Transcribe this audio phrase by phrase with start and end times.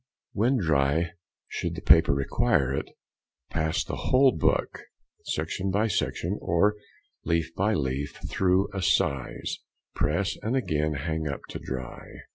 [0.33, 1.11] When dry,
[1.47, 2.87] should the paper require it,
[3.51, 4.81] pass the whole book,
[5.25, 6.75] section by section, or
[7.23, 9.59] leaf by leaf, through a size,
[9.93, 12.07] press, and again hang up to dry.